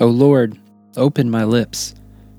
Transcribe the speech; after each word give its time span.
O 0.00 0.06
Lord, 0.06 0.58
open 0.96 1.28
my 1.28 1.44
lips, 1.44 1.94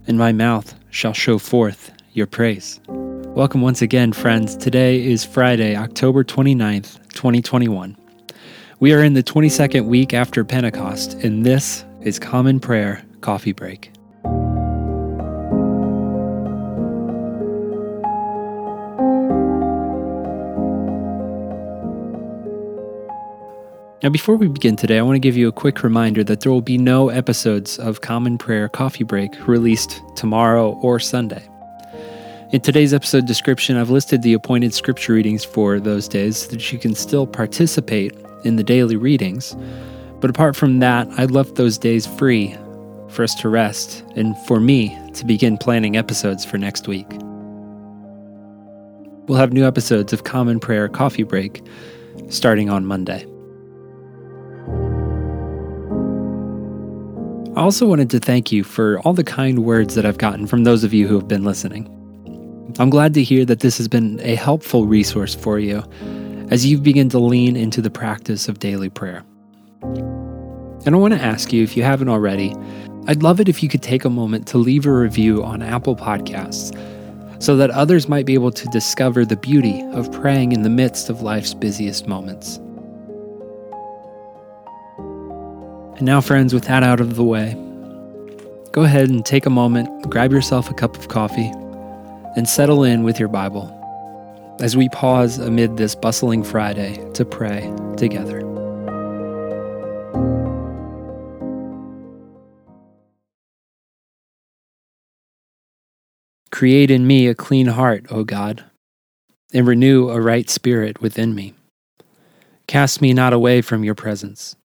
and 0.08 0.17
my 0.17 0.31
mouth 0.31 0.73
shall 0.89 1.13
show 1.13 1.37
forth 1.37 1.92
your 2.11 2.25
praise. 2.25 2.79
Welcome 2.87 3.61
once 3.61 3.83
again, 3.83 4.13
friends. 4.13 4.56
Today 4.58 5.06
is 5.06 5.24
Friday, 5.24 5.75
October 5.75 6.24
29th, 6.24 6.97
2021. 7.13 7.95
We 8.79 8.93
are 8.93 9.04
in 9.04 9.13
the 9.13 9.21
22nd 9.21 9.86
week 9.86 10.11
after 10.11 10.43
Pentecost, 10.43 11.13
and 11.13 11.45
this 11.45 11.86
is 12.01 12.18
Common 12.18 12.59
Prayer 12.59 13.05
Coffee 13.21 13.54
Break. 13.54 13.91
Now, 24.04 24.09
before 24.09 24.36
we 24.36 24.47
begin 24.47 24.75
today, 24.75 24.97
I 24.97 25.04
want 25.04 25.14
to 25.14 25.19
give 25.19 25.37
you 25.37 25.47
a 25.47 25.51
quick 25.51 25.83
reminder 25.83 26.23
that 26.23 26.41
there 26.41 26.51
will 26.51 26.64
be 26.64 26.79
no 26.79 27.10
episodes 27.10 27.78
of 27.78 28.01
Common 28.01 28.39
Prayer 28.39 28.68
Coffee 28.68 29.04
Break 29.04 29.47
released 29.47 30.01
tomorrow 30.15 30.71
or 30.82 31.00
Sunday. 31.00 31.47
In 32.52 32.62
today's 32.62 32.96
episode 32.96 33.27
description, 33.27 33.77
I've 33.77 33.91
listed 33.91 34.24
the 34.24 34.34
appointed 34.34 34.74
scripture 34.74 35.14
readings 35.14 35.44
for 35.44 35.80
those 35.80 36.08
days 36.08 36.38
so 36.38 36.48
that 36.50 36.72
you 36.72 36.80
can 36.80 36.96
still 36.96 37.27
participate 37.27 38.18
in 38.44 38.55
the 38.55 38.64
daily 38.64 38.96
readings. 38.96 39.55
But 40.20 40.32
apart 40.32 40.55
from 40.55 40.80
that, 40.80 41.08
I 41.18 41.26
left 41.26 41.54
those 41.54 41.77
days 41.77 42.08
free 42.08 42.58
for 43.08 43.22
us 43.22 43.36
to 43.36 43.49
rest 43.49 44.04
and 44.16 44.36
for 44.48 44.60
me 44.60 44.98
to 45.13 45.26
begin 45.27 45.60
planning 45.60 45.96
episodes 45.96 46.44
for 46.44 46.58
next 46.58 46.88
week. 46.88 47.08
We'll 49.27 49.38
have 49.38 49.54
new 49.54 49.68
episodes 49.68 50.12
of 50.12 50.24
Common 50.24 50.60
Prayer 50.60 50.90
Coffee 50.90 51.22
Break 51.22 51.63
starting 52.30 52.68
on 52.68 52.88
Monday. 52.88 53.27
I 57.54 57.60
also 57.60 57.85
wanted 57.85 58.10
to 58.12 58.20
thank 58.20 58.54
you 58.54 58.63
for 58.63 58.99
all 59.02 59.12
the 59.12 59.26
kind 59.26 59.66
words 59.66 59.96
that 59.96 60.05
I've 60.05 60.18
gotten 60.18 60.48
from 60.48 60.63
those 60.63 60.85
of 60.85 60.94
you 60.94 61.05
who 61.05 61.16
have 61.16 61.27
been 61.27 61.44
listening. 61.44 61.85
I'm 62.80 62.90
glad 62.90 63.13
to 63.16 63.24
hear 63.24 63.44
that 63.44 63.60
this 63.60 63.77
has 63.77 63.90
been 63.90 64.21
a 64.21 64.35
helpful 64.35 64.88
resource 64.88 65.35
for 65.35 65.59
you 65.59 65.83
as 66.49 66.66
you 66.66 66.77
begin 66.77 67.09
to 67.09 67.19
lean 67.19 67.57
into 67.57 67.81
the 67.81 67.89
practice 67.89 68.47
of 68.47 68.59
daily 68.59 68.89
prayer. 68.89 69.25
And 69.83 70.95
I 70.95 70.97
want 70.97 71.13
to 71.13 71.19
ask 71.19 71.52
you, 71.52 71.61
if 71.61 71.75
you 71.75 71.83
haven't 71.83 72.07
already, 72.07 72.55
I'd 73.07 73.22
love 73.22 73.41
it 73.41 73.49
if 73.49 73.61
you 73.61 73.67
could 73.67 73.83
take 73.83 74.05
a 74.05 74.09
moment 74.09 74.47
to 74.47 74.57
leave 74.57 74.85
a 74.85 74.94
review 74.94 75.44
on 75.44 75.61
Apple 75.61 75.97
Podcasts 75.97 76.73
so 77.44 77.57
that 77.57 77.69
others 77.72 78.07
might 78.07 78.25
be 78.25 78.33
able 78.33 78.52
to 78.52 78.67
discover 78.69 79.25
the 79.25 79.35
beauty 79.35 79.81
of 79.91 80.09
praying 80.13 80.53
in 80.53 80.61
the 80.61 80.69
midst 80.69 81.09
of 81.09 81.22
life's 81.22 81.53
busiest 81.53 82.07
moments. 82.07 82.61
And 86.02 86.07
now, 86.07 86.19
friends, 86.19 86.52
with 86.52 86.63
that 86.63 86.81
out 86.81 86.99
of 86.99 87.16
the 87.16 87.23
way, 87.23 87.53
go 88.71 88.81
ahead 88.81 89.11
and 89.11 89.23
take 89.23 89.45
a 89.45 89.52
moment, 89.52 90.09
grab 90.09 90.31
yourself 90.31 90.67
a 90.67 90.73
cup 90.73 90.97
of 90.97 91.09
coffee, 91.09 91.52
and 92.35 92.49
settle 92.49 92.83
in 92.83 93.03
with 93.03 93.19
your 93.19 93.27
Bible 93.30 93.69
as 94.59 94.75
we 94.75 94.89
pause 94.89 95.38
amid 95.38 95.77
this 95.77 95.94
bustling 95.94 96.44
Friday 96.44 97.07
to 97.13 97.23
pray 97.23 97.72
together. 97.97 98.41
Create 106.49 106.89
in 106.89 107.05
me 107.05 107.27
a 107.27 107.35
clean 107.35 107.67
heart, 107.67 108.07
O 108.09 108.23
God, 108.23 108.66
and 109.53 109.67
renew 109.67 110.09
a 110.09 110.19
right 110.19 110.49
spirit 110.49 110.99
within 110.99 111.35
me. 111.35 111.53
Cast 112.66 113.03
me 113.03 113.13
not 113.13 113.33
away 113.33 113.61
from 113.61 113.83
your 113.83 113.94
presence 113.94 114.55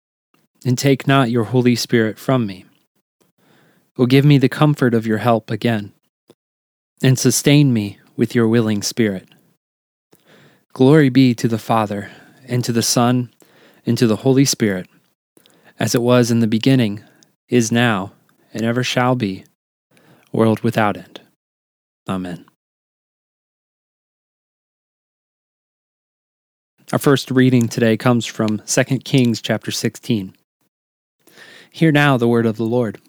and 0.65 0.77
take 0.77 1.07
not 1.07 1.31
your 1.31 1.45
Holy 1.45 1.75
Spirit 1.75 2.17
from 2.17 2.45
me. 2.45 2.65
O 3.97 4.05
give 4.05 4.25
me 4.25 4.37
the 4.37 4.49
comfort 4.49 4.93
of 4.93 5.07
your 5.07 5.17
help 5.17 5.49
again, 5.49 5.93
and 7.01 7.17
sustain 7.17 7.73
me 7.73 7.99
with 8.15 8.35
your 8.35 8.47
willing 8.47 8.81
spirit. 8.83 9.27
Glory 10.73 11.09
be 11.09 11.33
to 11.33 11.47
the 11.47 11.57
Father, 11.57 12.11
and 12.47 12.63
to 12.63 12.71
the 12.71 12.83
Son, 12.83 13.31
and 13.85 13.97
to 13.97 14.07
the 14.07 14.17
Holy 14.17 14.45
Spirit, 14.45 14.87
as 15.79 15.95
it 15.95 16.01
was 16.01 16.29
in 16.29 16.39
the 16.39 16.47
beginning, 16.47 17.03
is 17.49 17.71
now, 17.71 18.13
and 18.53 18.63
ever 18.63 18.83
shall 18.83 19.15
be, 19.15 19.45
world 20.31 20.59
without 20.61 20.97
end. 20.97 21.21
Amen. 22.07 22.45
Our 26.93 26.99
first 26.99 27.31
reading 27.31 27.67
today 27.67 27.97
comes 27.97 28.25
from 28.25 28.61
2 28.65 28.83
Kings 28.99 29.41
chapter 29.41 29.71
16. 29.71 30.33
Hear 31.71 31.91
now 31.91 32.17
the 32.17 32.27
word 32.27 32.45
of 32.45 32.57
the 32.57 32.63
Lord. 32.63 32.99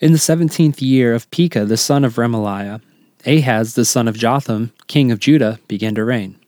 In 0.00 0.12
the 0.12 0.18
seventeenth 0.18 0.80
year 0.80 1.14
of 1.14 1.30
Pekah 1.30 1.64
the 1.64 1.76
son 1.76 2.04
of 2.04 2.14
Remaliah, 2.14 2.80
Ahaz 3.26 3.74
the 3.74 3.84
son 3.84 4.08
of 4.08 4.16
Jotham, 4.16 4.72
king 4.86 5.10
of 5.10 5.18
Judah, 5.18 5.58
began 5.68 5.94
to 5.96 6.04
reign. 6.04 6.38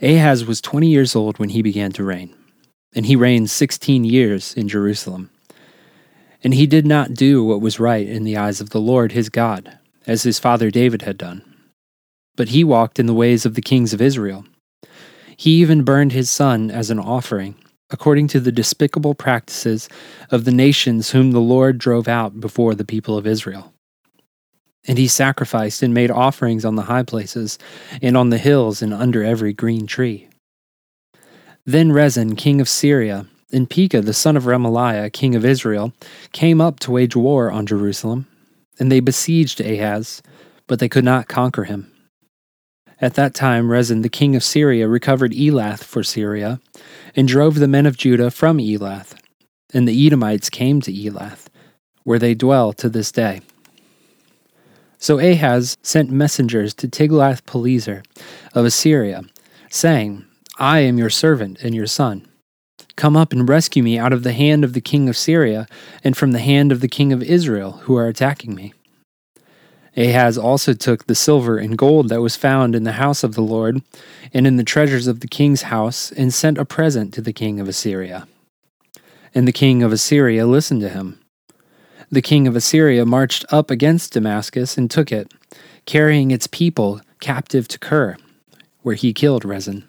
Ahaz 0.00 0.44
was 0.44 0.60
twenty 0.60 0.88
years 0.88 1.14
old 1.14 1.38
when 1.38 1.50
he 1.50 1.62
began 1.62 1.92
to 1.92 2.04
reign, 2.04 2.34
and 2.94 3.06
he 3.06 3.16
reigned 3.16 3.50
sixteen 3.50 4.04
years 4.04 4.54
in 4.54 4.68
Jerusalem. 4.68 5.30
And 6.44 6.54
he 6.54 6.66
did 6.66 6.86
not 6.86 7.14
do 7.14 7.44
what 7.44 7.60
was 7.60 7.78
right 7.78 8.08
in 8.08 8.24
the 8.24 8.36
eyes 8.36 8.60
of 8.60 8.70
the 8.70 8.80
Lord 8.80 9.12
his 9.12 9.28
God, 9.28 9.78
as 10.06 10.24
his 10.24 10.40
father 10.40 10.70
David 10.70 11.02
had 11.02 11.18
done. 11.18 11.42
But 12.36 12.48
he 12.48 12.64
walked 12.64 12.98
in 12.98 13.06
the 13.06 13.14
ways 13.14 13.46
of 13.46 13.54
the 13.54 13.62
kings 13.62 13.92
of 13.92 14.00
Israel. 14.00 14.44
He 15.36 15.52
even 15.60 15.84
burned 15.84 16.12
his 16.12 16.30
son 16.30 16.70
as 16.70 16.90
an 16.90 16.98
offering 16.98 17.54
according 17.92 18.28
to 18.28 18.40
the 18.40 18.52
despicable 18.52 19.14
practices 19.14 19.88
of 20.30 20.44
the 20.44 20.52
nations 20.52 21.10
whom 21.10 21.32
the 21.32 21.40
Lord 21.40 21.78
drove 21.78 22.08
out 22.08 22.40
before 22.40 22.74
the 22.74 22.84
people 22.84 23.16
of 23.16 23.26
Israel. 23.26 23.72
And 24.88 24.98
he 24.98 25.06
sacrificed 25.06 25.82
and 25.82 25.94
made 25.94 26.10
offerings 26.10 26.64
on 26.64 26.74
the 26.74 26.82
high 26.82 27.04
places, 27.04 27.58
and 28.00 28.16
on 28.16 28.30
the 28.30 28.38
hills, 28.38 28.82
and 28.82 28.92
under 28.92 29.22
every 29.22 29.52
green 29.52 29.86
tree. 29.86 30.28
Then 31.64 31.92
Rezin, 31.92 32.34
king 32.34 32.60
of 32.60 32.68
Syria, 32.68 33.26
and 33.52 33.70
Pekah, 33.70 34.00
the 34.00 34.14
son 34.14 34.36
of 34.36 34.44
Remaliah, 34.44 35.12
king 35.12 35.36
of 35.36 35.44
Israel, 35.44 35.92
came 36.32 36.60
up 36.60 36.80
to 36.80 36.90
wage 36.90 37.14
war 37.14 37.52
on 37.52 37.66
Jerusalem, 37.66 38.26
and 38.78 38.90
they 38.90 39.00
besieged 39.00 39.60
Ahaz, 39.60 40.22
but 40.66 40.80
they 40.80 40.88
could 40.88 41.04
not 41.04 41.28
conquer 41.28 41.64
him. 41.64 41.91
At 43.02 43.14
that 43.14 43.34
time, 43.34 43.68
Rezin, 43.68 44.02
the 44.02 44.08
king 44.08 44.36
of 44.36 44.44
Syria, 44.44 44.86
recovered 44.86 45.32
Elath 45.32 45.82
for 45.82 46.04
Syria, 46.04 46.60
and 47.16 47.26
drove 47.26 47.56
the 47.56 47.66
men 47.66 47.84
of 47.84 47.96
Judah 47.96 48.30
from 48.30 48.58
Elath. 48.58 49.14
And 49.74 49.88
the 49.88 50.06
Edomites 50.06 50.48
came 50.48 50.80
to 50.82 50.92
Elath, 50.92 51.46
where 52.04 52.20
they 52.20 52.34
dwell 52.34 52.72
to 52.74 52.88
this 52.88 53.10
day. 53.10 53.40
So 54.98 55.18
Ahaz 55.18 55.76
sent 55.82 56.12
messengers 56.12 56.74
to 56.74 56.86
Tiglath-Pileser 56.86 58.04
of 58.54 58.64
Assyria, 58.64 59.22
saying, 59.68 60.24
I 60.58 60.80
am 60.80 60.96
your 60.96 61.10
servant 61.10 61.58
and 61.60 61.74
your 61.74 61.88
son. 61.88 62.28
Come 62.94 63.16
up 63.16 63.32
and 63.32 63.48
rescue 63.48 63.82
me 63.82 63.98
out 63.98 64.12
of 64.12 64.22
the 64.22 64.32
hand 64.32 64.62
of 64.62 64.74
the 64.74 64.80
king 64.80 65.08
of 65.08 65.16
Syria 65.16 65.66
and 66.04 66.16
from 66.16 66.30
the 66.30 66.38
hand 66.38 66.70
of 66.70 66.80
the 66.80 66.88
king 66.88 67.12
of 67.12 67.20
Israel, 67.20 67.72
who 67.82 67.96
are 67.96 68.06
attacking 68.06 68.54
me. 68.54 68.74
Ahaz 69.96 70.38
also 70.38 70.72
took 70.72 71.06
the 71.06 71.14
silver 71.14 71.58
and 71.58 71.76
gold 71.76 72.08
that 72.08 72.22
was 72.22 72.36
found 72.36 72.74
in 72.74 72.84
the 72.84 72.92
house 72.92 73.22
of 73.22 73.34
the 73.34 73.42
Lord 73.42 73.82
and 74.32 74.46
in 74.46 74.56
the 74.56 74.64
treasures 74.64 75.06
of 75.06 75.20
the 75.20 75.28
king's 75.28 75.62
house 75.62 76.10
and 76.12 76.32
sent 76.32 76.58
a 76.58 76.64
present 76.64 77.12
to 77.14 77.20
the 77.20 77.32
king 77.32 77.60
of 77.60 77.68
Assyria. 77.68 78.26
And 79.34 79.46
the 79.46 79.52
king 79.52 79.82
of 79.82 79.92
Assyria 79.92 80.46
listened 80.46 80.80
to 80.80 80.88
him. 80.88 81.18
The 82.10 82.22
king 82.22 82.46
of 82.46 82.56
Assyria 82.56 83.04
marched 83.04 83.44
up 83.50 83.70
against 83.70 84.12
Damascus 84.12 84.78
and 84.78 84.90
took 84.90 85.12
it, 85.12 85.32
carrying 85.86 86.30
its 86.30 86.46
people 86.46 87.00
captive 87.20 87.68
to 87.68 87.78
Kir, 87.78 88.16
where 88.80 88.94
he 88.94 89.12
killed 89.12 89.44
Rezin. 89.44 89.88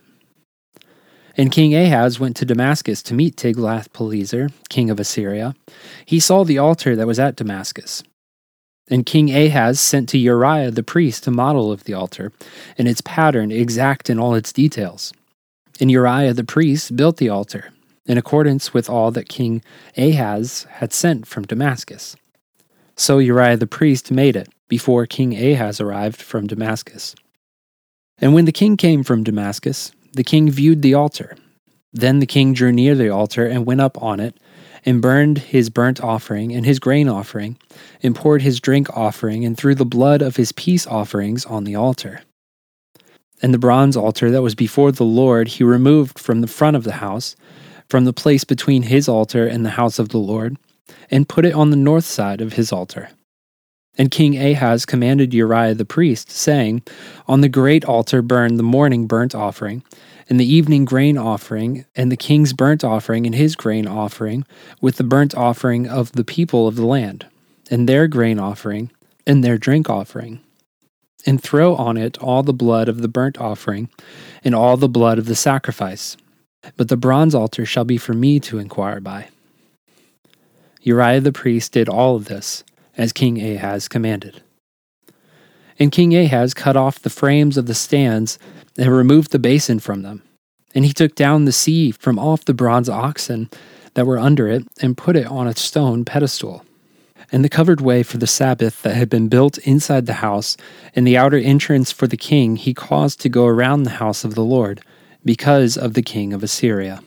And 1.36 1.52
King 1.52 1.74
Ahaz 1.76 2.20
went 2.20 2.36
to 2.38 2.46
Damascus 2.46 3.02
to 3.04 3.14
meet 3.14 3.36
Tiglath-Pileser, 3.38 4.50
king 4.70 4.90
of 4.90 5.00
Assyria. 5.00 5.56
He 6.06 6.20
saw 6.20 6.44
the 6.44 6.60
altar 6.60 6.96
that 6.96 7.08
was 7.08 7.20
at 7.20 7.36
Damascus 7.36 8.04
and 8.90 9.06
King 9.06 9.34
Ahaz 9.34 9.80
sent 9.80 10.10
to 10.10 10.18
Uriah 10.18 10.72
the 10.72 10.84
priest 10.84 11.28
a 11.28 11.32
model 11.32 11.72
of 11.72 11.86
the 11.86 11.94
altar, 11.94 12.32
and 12.78 12.88
its 12.88 13.02
pattern 13.02 13.52
exact 13.52 14.10
in 14.10 14.20
all 14.20 14.36
its 14.36 14.52
details. 14.52 15.14
And 15.80 15.90
Uriah 15.90 16.34
the 16.34 16.44
priest 16.44 16.96
built 16.96 17.18
the 17.18 17.30
altar, 17.30 17.72
in 18.06 18.18
accordance 18.18 18.74
with 18.74 18.90
all 18.90 19.12
that 19.12 19.30
King 19.30 19.64
Ahaz 19.98 20.68
had 20.70 20.94
sent 20.94 21.26
from 21.28 21.46
Damascus. 21.46 22.16
So 22.96 23.20
Uriah 23.20 23.58
the 23.58 23.68
priest 23.68 24.12
made 24.12 24.36
it, 24.36 24.50
before 24.68 25.06
King 25.06 25.36
Ahaz 25.36 25.80
arrived 25.80 26.22
from 26.22 26.48
Damascus. 26.48 27.16
And 28.20 28.34
when 28.34 28.46
the 28.46 28.52
king 28.52 28.78
came 28.78 29.04
from 29.04 29.24
Damascus, 29.24 29.92
the 30.14 30.24
king 30.24 30.50
viewed 30.50 30.82
the 30.82 30.94
altar. 30.94 31.36
Then 31.92 32.20
the 32.20 32.26
king 32.26 32.54
drew 32.54 32.72
near 32.72 32.96
the 32.96 33.10
altar 33.10 33.46
and 33.46 33.66
went 33.66 33.82
up 33.82 34.02
on 34.02 34.20
it 34.20 34.36
and 34.86 35.02
burned 35.02 35.38
his 35.38 35.70
burnt 35.70 36.02
offering 36.02 36.54
and 36.54 36.66
his 36.66 36.80
grain 36.80 37.08
offering, 37.08 37.58
and 38.02 38.16
poured 38.16 38.42
his 38.42 38.60
drink 38.60 38.90
offering, 38.96 39.46
and 39.46 39.58
threw 39.58 39.76
the 39.76 39.86
blood 39.86 40.22
of 40.22 40.36
his 40.36 40.52
peace 40.52 40.86
offerings 40.88 41.46
on 41.46 41.64
the 41.64 41.76
altar. 41.76 42.22
And 43.42 43.54
the 43.54 43.60
bronze 43.60 43.98
altar 43.98 44.32
that 44.32 44.42
was 44.42 44.56
before 44.56 44.92
the 44.92 45.04
Lord 45.04 45.48
he 45.48 45.64
removed 45.64 46.20
from 46.20 46.42
the 46.42 46.48
front 46.48 46.76
of 46.76 46.84
the 46.84 46.94
house, 46.94 47.36
from 47.90 48.06
the 48.06 48.14
place 48.14 48.44
between 48.44 48.84
his 48.84 49.08
altar 49.08 49.46
and 49.46 49.66
the 49.66 49.72
house 49.72 50.00
of 50.00 50.10
the 50.10 50.18
Lord, 50.18 50.58
and 51.12 51.30
put 51.30 51.46
it 51.46 51.54
on 51.54 51.70
the 51.70 51.76
north 51.76 52.06
side 52.06 52.42
of 52.42 52.54
his 52.54 52.72
altar. 52.72 53.10
And 53.98 54.10
King 54.10 54.38
Ahaz 54.38 54.86
commanded 54.86 55.34
Uriah 55.34 55.76
the 55.76 55.86
priest, 55.86 56.32
saying, 56.32 56.82
On 57.28 57.42
the 57.42 57.50
great 57.50 57.86
altar 57.86 58.22
burn 58.22 58.56
the 58.56 58.64
morning 58.64 59.06
burnt 59.06 59.36
offering, 59.36 59.84
and 60.30 60.40
the 60.40 60.52
evening 60.52 60.86
grain 60.86 61.18
offering, 61.18 61.86
and 61.96 62.12
the 62.12 62.18
king's 62.18 62.54
burnt 62.54 62.84
offering 62.84 63.26
and 63.26 63.36
his 63.36 63.56
grain 63.56 63.88
offering, 63.88 64.46
with 64.82 64.98
the 64.98 65.04
burnt 65.04 65.36
offering 65.36 65.88
of 65.88 66.12
the 66.14 66.24
people 66.24 66.68
of 66.68 66.76
the 66.76 66.86
land, 66.86 67.26
and 67.70 67.88
their 67.88 68.08
grain 68.08 68.40
offering, 68.40 68.92
and 69.26 69.44
their 69.44 69.58
drink 69.58 69.90
offering. 69.90 70.42
And 71.26 71.42
throw 71.42 71.76
on 71.76 71.96
it 71.96 72.18
all 72.18 72.44
the 72.44 72.54
blood 72.54 72.90
of 72.90 73.02
the 73.02 73.08
burnt 73.08 73.38
offering, 73.40 73.90
and 74.44 74.54
all 74.54 74.78
the 74.78 74.90
blood 74.90 75.18
of 75.18 75.26
the 75.26 75.36
sacrifice. 75.36 76.18
But 76.78 76.90
the 76.90 76.98
bronze 76.98 77.36
altar 77.36 77.66
shall 77.66 77.86
be 77.86 77.98
for 77.98 78.14
me 78.14 78.40
to 78.42 78.58
inquire 78.58 79.00
by. 79.00 79.30
Uriah 80.82 81.22
the 81.22 81.32
priest 81.32 81.72
did 81.72 81.88
all 81.88 82.16
of 82.16 82.26
this 82.26 82.64
as 82.98 83.14
King 83.14 83.42
Ahaz 83.42 83.88
commanded. 83.88 84.42
And 85.80 85.92
King 85.92 86.16
Ahaz 86.16 86.54
cut 86.54 86.76
off 86.76 87.00
the 87.00 87.10
frames 87.10 87.58
of 87.58 87.66
the 87.66 87.74
stands 87.74 88.38
and 88.78 88.92
removed 88.92 89.32
the 89.32 89.40
basin 89.40 89.80
from 89.80 90.02
them. 90.02 90.24
And 90.76 90.86
he 90.86 90.94
took 90.94 91.16
down 91.16 91.46
the 91.46 91.52
sea 91.52 91.92
from 91.92 92.18
off 92.18 92.46
the 92.46 92.54
bronze 92.54 92.90
oxen 92.90 93.50
that 93.94 94.08
were 94.08 94.18
under 94.18 94.48
it 94.48 94.66
and 94.82 94.98
put 94.98 95.16
it 95.16 95.28
on 95.28 95.48
a 95.48 95.56
stone 95.56 96.04
pedestal. 96.04 96.66
And 97.32 97.44
the 97.44 97.50
covered 97.50 97.82
way 97.82 98.04
for 98.04 98.18
the 98.18 98.28
Sabbath 98.28 98.82
that 98.82 98.96
had 98.96 99.10
been 99.10 99.28
built 99.28 99.58
inside 99.60 100.06
the 100.06 100.14
house, 100.14 100.56
and 100.96 101.06
the 101.06 101.18
outer 101.18 101.38
entrance 101.38 101.92
for 101.92 102.06
the 102.06 102.18
king, 102.18 102.58
he 102.58 102.74
caused 102.74 103.22
to 103.22 103.30
go 103.30 103.46
around 103.46 103.84
the 103.84 103.92
house 103.92 104.24
of 104.24 104.36
the 104.36 104.44
Lord, 104.44 104.82
because 105.26 105.78
of 105.78 105.94
the 105.94 106.02
king 106.02 106.34
of 106.34 106.44
Assyria. 106.44 107.02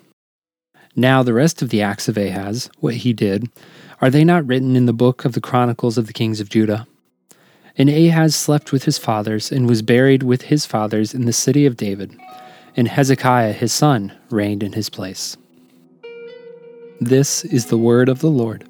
Now, 0.95 1.23
the 1.23 1.35
rest 1.35 1.61
of 1.63 1.69
the 1.69 1.83
acts 1.83 2.09
of 2.09 2.17
Ahaz, 2.17 2.71
what 2.81 2.95
he 2.95 3.13
did, 3.13 3.51
are 4.01 4.11
they 4.11 4.25
not 4.25 4.47
written 4.47 4.75
in 4.75 4.87
the 4.87 4.93
book 4.93 5.25
of 5.25 5.33
the 5.33 5.41
Chronicles 5.41 5.99
of 5.99 6.07
the 6.07 6.13
Kings 6.13 6.41
of 6.41 6.49
Judah? 6.49 6.87
And 7.79 7.91
Ahaz 7.91 8.35
slept 8.35 8.73
with 8.73 8.85
his 8.85 8.97
fathers, 8.97 9.53
and 9.53 9.69
was 9.69 9.83
buried 9.83 10.23
with 10.23 10.43
his 10.43 10.65
fathers 10.65 11.15
in 11.15 11.27
the 11.27 11.33
city 11.33 11.67
of 11.67 11.77
David, 11.77 12.19
and 12.75 12.89
Hezekiah 12.89 13.53
his 13.53 13.73
son 13.73 14.13
reigned 14.31 14.63
in 14.63 14.73
his 14.73 14.89
place. 14.89 15.37
This 17.01 17.45
is 17.45 17.67
the 17.67 17.77
word 17.77 18.09
of 18.09 18.21
the 18.21 18.31
Lord. 18.31 18.67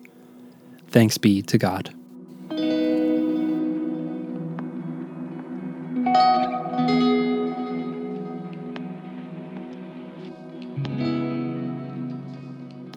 Thanks 0.89 1.19
be 1.19 1.41
to 1.43 1.57
God. 1.57 1.93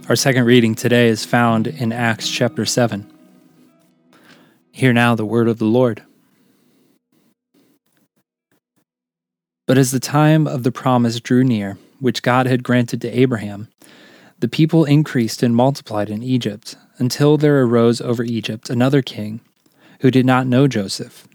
Our 0.10 0.16
second 0.16 0.46
reading 0.46 0.74
today 0.74 1.10
is 1.10 1.24
found 1.24 1.68
in 1.68 1.94
Acts 1.94 2.28
chapter 2.28 2.66
7. 2.66 3.19
Hear 4.80 4.94
now 4.94 5.14
the 5.14 5.26
word 5.26 5.50
of 5.50 5.60
the 5.60 5.66
Lord. 5.66 6.04
But 9.68 9.78
as 9.78 9.92
the 9.92 10.00
time 10.00 10.48
of 10.48 10.64
the 10.64 10.72
promise 10.72 11.20
drew 11.20 11.44
near, 11.44 11.78
which 12.00 12.24
God 12.24 12.46
had 12.46 12.64
granted 12.64 13.02
to 13.02 13.10
Abraham, 13.20 13.68
the 14.40 14.48
people 14.48 14.86
increased 14.86 15.44
and 15.44 15.54
multiplied 15.54 16.10
in 16.10 16.24
Egypt, 16.24 16.78
until 16.98 17.36
there 17.36 17.62
arose 17.62 18.00
over 18.00 18.24
Egypt 18.24 18.70
another 18.70 19.02
king 19.02 19.42
who 20.00 20.10
did 20.10 20.26
not 20.26 20.48
know 20.48 20.66
Joseph. 20.66 21.28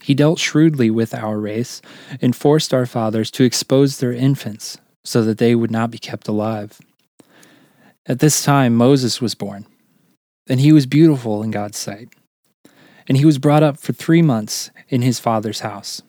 He 0.00 0.14
dealt 0.14 0.38
shrewdly 0.38 0.88
with 0.88 1.16
our 1.16 1.40
race 1.40 1.82
and 2.20 2.36
forced 2.36 2.72
our 2.72 2.86
fathers 2.86 3.32
to 3.32 3.42
expose 3.42 3.98
their 3.98 4.12
infants 4.12 4.78
so 5.02 5.24
that 5.24 5.38
they 5.38 5.56
would 5.56 5.72
not 5.72 5.90
be 5.90 5.98
kept 5.98 6.28
alive. 6.28 6.78
At 8.06 8.20
this 8.20 8.44
time, 8.44 8.76
Moses 8.76 9.20
was 9.20 9.34
born, 9.34 9.66
and 10.48 10.60
he 10.60 10.70
was 10.70 10.86
beautiful 10.86 11.42
in 11.42 11.50
God's 11.50 11.76
sight. 11.76 12.10
And 13.08 13.18
he 13.18 13.24
was 13.24 13.38
brought 13.38 13.62
up 13.62 13.78
for 13.78 13.92
three 13.92 14.22
months 14.22 14.70
in 14.88 15.02
his 15.02 15.20
father's 15.20 15.60
house. 15.60 16.02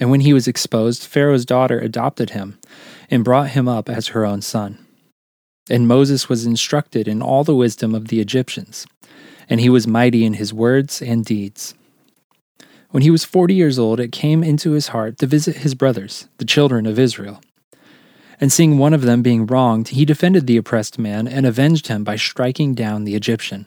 And 0.00 0.10
when 0.10 0.20
he 0.20 0.32
was 0.32 0.48
exposed, 0.48 1.06
Pharaoh's 1.06 1.44
daughter 1.44 1.78
adopted 1.78 2.30
him 2.30 2.58
and 3.10 3.24
brought 3.24 3.50
him 3.50 3.68
up 3.68 3.88
as 3.88 4.08
her 4.08 4.24
own 4.24 4.42
son. 4.42 4.84
And 5.70 5.86
Moses 5.86 6.28
was 6.28 6.44
instructed 6.44 7.06
in 7.06 7.22
all 7.22 7.44
the 7.44 7.54
wisdom 7.54 7.94
of 7.94 8.08
the 8.08 8.20
Egyptians, 8.20 8.86
and 9.48 9.60
he 9.60 9.68
was 9.68 9.86
mighty 9.86 10.24
in 10.24 10.34
his 10.34 10.52
words 10.52 11.00
and 11.00 11.24
deeds. 11.24 11.74
When 12.90 13.02
he 13.02 13.10
was 13.10 13.24
forty 13.24 13.54
years 13.54 13.78
old, 13.78 14.00
it 14.00 14.12
came 14.12 14.42
into 14.42 14.72
his 14.72 14.88
heart 14.88 15.18
to 15.18 15.26
visit 15.26 15.58
his 15.58 15.74
brothers, 15.74 16.28
the 16.38 16.44
children 16.44 16.86
of 16.86 16.98
Israel 16.98 17.40
and 18.42 18.52
seeing 18.52 18.76
one 18.76 18.92
of 18.92 19.02
them 19.02 19.22
being 19.22 19.46
wronged, 19.46 19.86
he 19.90 20.04
defended 20.04 20.48
the 20.48 20.56
oppressed 20.56 20.98
man 20.98 21.28
and 21.28 21.46
avenged 21.46 21.86
him 21.86 22.02
by 22.02 22.16
striking 22.16 22.74
down 22.74 23.04
the 23.04 23.14
Egyptian. 23.14 23.66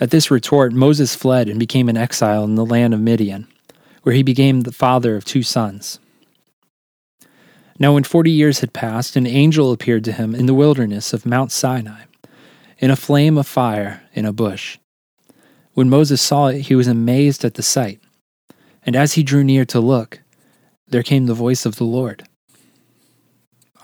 At 0.00 0.10
this 0.10 0.30
retort, 0.30 0.72
Moses 0.72 1.16
fled 1.16 1.48
and 1.48 1.58
became 1.58 1.88
an 1.88 1.96
exile 1.96 2.44
in 2.44 2.54
the 2.54 2.64
land 2.64 2.94
of 2.94 3.00
Midian, 3.00 3.48
where 4.02 4.14
he 4.14 4.22
became 4.22 4.60
the 4.60 4.72
father 4.72 5.16
of 5.16 5.24
two 5.24 5.42
sons. 5.42 5.98
Now, 7.80 7.94
when 7.94 8.04
forty 8.04 8.30
years 8.30 8.60
had 8.60 8.72
passed, 8.72 9.16
an 9.16 9.26
angel 9.26 9.72
appeared 9.72 10.04
to 10.04 10.12
him 10.12 10.34
in 10.34 10.46
the 10.46 10.54
wilderness 10.54 11.12
of 11.12 11.26
Mount 11.26 11.50
Sinai, 11.52 12.02
in 12.78 12.90
a 12.90 12.96
flame 12.96 13.36
of 13.36 13.46
fire 13.46 14.02
in 14.12 14.24
a 14.24 14.32
bush. 14.32 14.78
When 15.74 15.88
Moses 15.88 16.20
saw 16.20 16.46
it, 16.48 16.62
he 16.62 16.74
was 16.74 16.88
amazed 16.88 17.44
at 17.44 17.54
the 17.54 17.62
sight. 17.62 18.00
And 18.84 18.96
as 18.96 19.14
he 19.14 19.22
drew 19.22 19.44
near 19.44 19.64
to 19.66 19.80
look, 19.80 20.20
there 20.88 21.02
came 21.02 21.26
the 21.26 21.34
voice 21.34 21.66
of 21.66 21.76
the 21.76 21.84
Lord 21.84 22.24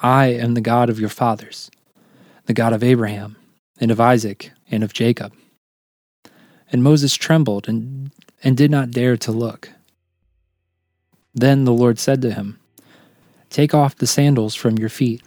I 0.02 0.26
am 0.26 0.55
the 0.55 0.60
God 0.60 0.90
of 0.90 1.00
your 1.00 1.08
fathers, 1.08 1.70
the 2.46 2.55
God 2.55 2.72
of 2.72 2.84
Abraham, 2.84 3.36
and 3.81 3.91
of 3.91 4.00
Isaac, 4.00 4.53
and 4.70 4.84
of 4.84 4.93
Jacob. 4.93 5.32
And 6.74 6.82
Moses 6.82 7.14
trembled 7.14 7.69
and, 7.69 8.10
and 8.43 8.56
did 8.56 8.69
not 8.69 8.90
dare 8.90 9.16
to 9.19 9.31
look. 9.31 9.70
Then 11.32 11.62
the 11.62 11.72
Lord 11.72 12.00
said 12.00 12.20
to 12.22 12.32
him, 12.32 12.58
Take 13.48 13.72
off 13.72 13.94
the 13.94 14.08
sandals 14.08 14.56
from 14.56 14.76
your 14.76 14.88
feet, 14.88 15.22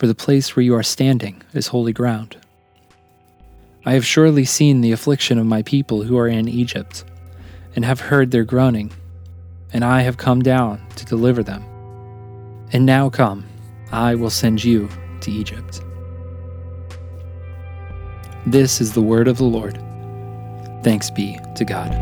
for 0.00 0.08
the 0.08 0.16
place 0.16 0.56
where 0.56 0.64
you 0.64 0.74
are 0.74 0.82
standing 0.82 1.42
is 1.54 1.68
holy 1.68 1.92
ground. 1.92 2.36
I 3.86 3.92
have 3.92 4.04
surely 4.04 4.44
seen 4.44 4.80
the 4.80 4.90
affliction 4.90 5.38
of 5.38 5.46
my 5.46 5.62
people 5.62 6.02
who 6.02 6.18
are 6.18 6.26
in 6.26 6.48
Egypt 6.48 7.04
and 7.76 7.84
have 7.84 8.00
heard 8.00 8.32
their 8.32 8.42
groaning, 8.42 8.90
and 9.72 9.84
I 9.84 10.00
have 10.00 10.16
come 10.16 10.42
down 10.42 10.84
to 10.96 11.04
deliver 11.04 11.44
them. 11.44 11.62
And 12.72 12.84
now 12.84 13.10
come, 13.10 13.46
I 13.92 14.16
will 14.16 14.28
send 14.28 14.64
you 14.64 14.88
to 15.20 15.30
Egypt. 15.30 15.82
This 18.44 18.80
is 18.80 18.92
the 18.92 19.02
word 19.02 19.28
of 19.28 19.38
the 19.38 19.44
Lord. 19.44 19.80
Thanks 20.82 21.10
be 21.10 21.38
to 21.54 21.64
God. 21.64 21.92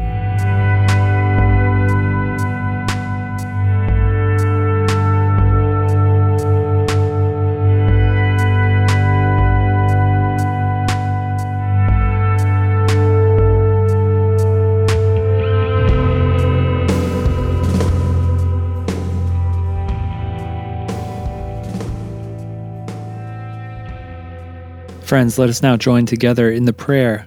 Friends, 25.02 25.40
let 25.40 25.50
us 25.50 25.60
now 25.60 25.76
join 25.76 26.06
together 26.06 26.50
in 26.50 26.66
the 26.66 26.72
prayer 26.72 27.26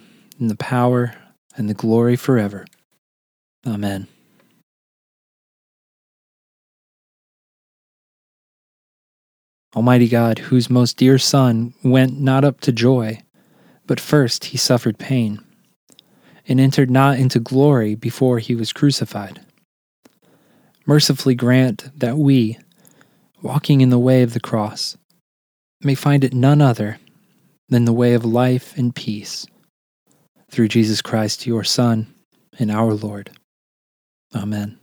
and 0.41 0.49
the 0.49 0.57
power, 0.57 1.13
and 1.55 1.69
the 1.69 1.73
glory 1.75 2.15
forever. 2.15 2.65
Amen. 3.65 4.07
Almighty 9.75 10.09
God, 10.09 10.39
whose 10.39 10.69
most 10.69 10.97
dear 10.97 11.17
Son 11.17 11.73
went 11.83 12.19
not 12.19 12.43
up 12.43 12.59
to 12.61 12.71
joy, 12.71 13.21
but 13.85 13.99
first 13.99 14.45
he 14.45 14.57
suffered 14.57 14.97
pain, 14.97 15.39
and 16.47 16.59
entered 16.59 16.89
not 16.89 17.19
into 17.19 17.39
glory 17.39 17.93
before 17.93 18.39
he 18.39 18.55
was 18.55 18.73
crucified. 18.73 19.39
Mercifully 20.87 21.35
grant 21.35 21.91
that 21.97 22.17
we, 22.17 22.57
walking 23.43 23.81
in 23.81 23.91
the 23.91 23.99
way 23.99 24.23
of 24.23 24.33
the 24.33 24.39
cross, 24.39 24.97
may 25.83 25.95
find 25.95 26.23
it 26.23 26.33
none 26.33 26.61
other 26.61 26.97
than 27.69 27.85
the 27.85 27.93
way 27.93 28.13
of 28.13 28.25
life 28.25 28.75
and 28.75 28.95
peace. 28.95 29.45
Through 30.51 30.67
Jesus 30.67 31.01
Christ, 31.01 31.47
your 31.47 31.63
Son, 31.63 32.13
and 32.59 32.69
our 32.69 32.93
Lord. 32.93 33.31
Amen. 34.35 34.77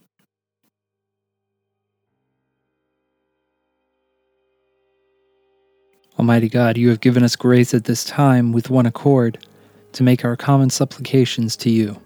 Almighty 6.18 6.48
God, 6.48 6.78
you 6.78 6.88
have 6.88 7.00
given 7.00 7.22
us 7.22 7.36
grace 7.36 7.74
at 7.74 7.84
this 7.84 8.02
time 8.02 8.50
with 8.52 8.70
one 8.70 8.86
accord 8.86 9.46
to 9.92 10.02
make 10.02 10.24
our 10.24 10.36
common 10.36 10.70
supplications 10.70 11.54
to 11.56 11.70
you. 11.70 12.00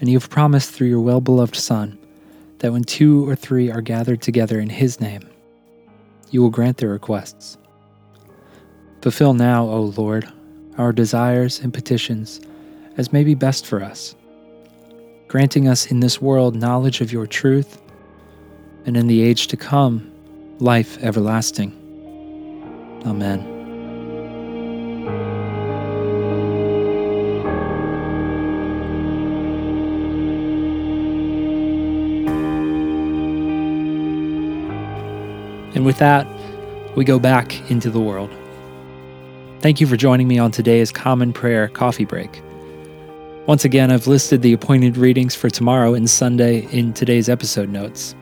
And 0.00 0.08
you 0.08 0.18
have 0.18 0.30
promised 0.30 0.70
through 0.70 0.88
your 0.88 1.00
well 1.00 1.20
beloved 1.20 1.54
Son 1.54 1.98
that 2.58 2.72
when 2.72 2.82
two 2.82 3.28
or 3.28 3.36
three 3.36 3.70
are 3.70 3.82
gathered 3.82 4.22
together 4.22 4.58
in 4.58 4.70
his 4.70 5.00
name, 5.00 5.28
you 6.30 6.40
will 6.40 6.50
grant 6.50 6.78
their 6.78 6.88
requests. 6.88 7.58
Fulfill 9.02 9.34
now, 9.34 9.66
O 9.66 9.82
Lord, 9.96 10.26
our 10.78 10.92
desires 10.92 11.60
and 11.60 11.72
petitions 11.72 12.40
as 12.96 13.12
may 13.12 13.24
be 13.24 13.34
best 13.34 13.66
for 13.66 13.82
us, 13.82 14.14
granting 15.28 15.68
us 15.68 15.86
in 15.86 16.00
this 16.00 16.20
world 16.20 16.54
knowledge 16.54 17.00
of 17.00 17.12
your 17.12 17.26
truth, 17.26 17.80
and 18.86 18.96
in 18.96 19.06
the 19.06 19.22
age 19.22 19.48
to 19.48 19.56
come, 19.56 20.10
life 20.58 21.02
everlasting. 21.02 21.72
Amen. 23.06 23.50
And 35.74 35.84
with 35.84 35.98
that, 35.98 36.26
we 36.96 37.04
go 37.04 37.18
back 37.18 37.68
into 37.70 37.90
the 37.90 37.98
world. 37.98 38.30
Thank 39.60 39.80
you 39.80 39.86
for 39.86 39.96
joining 39.96 40.28
me 40.28 40.38
on 40.38 40.52
today's 40.52 40.92
Common 40.92 41.32
Prayer 41.32 41.68
Coffee 41.68 42.04
Break. 42.04 42.42
Once 43.46 43.66
again, 43.66 43.90
I've 43.90 44.06
listed 44.06 44.40
the 44.40 44.54
appointed 44.54 44.96
readings 44.96 45.34
for 45.34 45.50
tomorrow 45.50 45.92
and 45.92 46.08
Sunday 46.08 46.66
in 46.72 46.94
today's 46.94 47.28
episode 47.28 47.68
notes. 47.68 48.14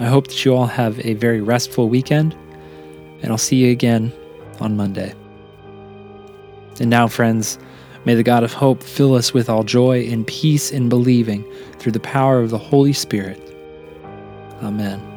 I 0.00 0.06
hope 0.06 0.26
that 0.26 0.44
you 0.44 0.56
all 0.56 0.66
have 0.66 0.98
a 1.06 1.14
very 1.14 1.40
restful 1.40 1.88
weekend, 1.88 2.34
and 3.22 3.30
I'll 3.30 3.38
see 3.38 3.56
you 3.56 3.70
again 3.70 4.12
on 4.58 4.76
Monday. 4.76 5.14
And 6.80 6.90
now, 6.90 7.06
friends, 7.06 7.60
may 8.04 8.16
the 8.16 8.24
God 8.24 8.42
of 8.42 8.52
hope 8.52 8.82
fill 8.82 9.14
us 9.14 9.32
with 9.32 9.48
all 9.48 9.62
joy 9.62 10.04
and 10.08 10.26
peace 10.26 10.72
in 10.72 10.88
believing 10.88 11.44
through 11.78 11.92
the 11.92 12.00
power 12.00 12.40
of 12.40 12.50
the 12.50 12.58
Holy 12.58 12.92
Spirit. 12.92 13.40
Amen. 14.62 15.11